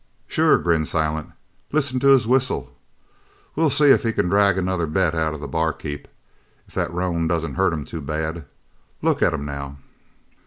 "Sure," 0.25 0.57
grinned 0.57 0.87
Silent, 0.87 1.31
"listen 1.71 1.99
to 1.99 2.07
his 2.07 2.25
whistle! 2.25 2.75
We'll 3.55 3.69
see 3.69 3.91
if 3.91 4.03
we 4.03 4.11
can 4.11 4.29
drag 4.29 4.57
another 4.57 4.87
bet 4.87 5.13
out 5.13 5.35
of 5.35 5.41
the 5.41 5.47
bar 5.47 5.71
keep 5.73 6.07
if 6.67 6.73
the 6.73 6.89
roan 6.89 7.27
doesn't 7.27 7.53
hurt 7.53 7.71
him 7.71 7.85
too 7.85 8.01
bad. 8.01 8.45
Look 9.03 9.21
at 9.21 9.31
him 9.35 9.45
now!" 9.45 9.77